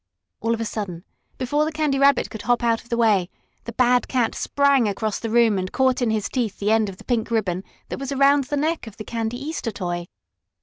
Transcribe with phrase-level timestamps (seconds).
[0.39, 1.03] All of a sudden,
[1.37, 3.29] before the Candy Rabbit could hop out of the way,
[3.65, 6.97] the bad cat sprang across the room and caught in his teeth the end of
[6.97, 10.07] the pink ribbon that was around the neck of the Candy Easter toy.